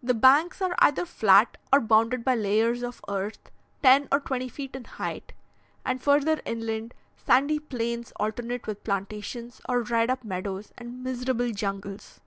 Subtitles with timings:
[0.00, 3.50] The banks are either flat or bounded by layers of earth
[3.82, 5.32] ten or twenty feet in height,
[5.84, 12.20] and, further inland, sandy plains alternate with plantations or dried up meadows and miserable jungles.